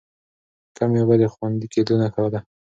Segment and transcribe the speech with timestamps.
[0.77, 2.39] کمې اوبه د خوندي کېدو نښه ده.